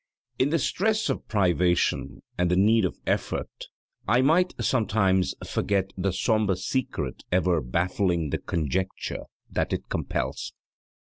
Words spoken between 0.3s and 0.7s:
In the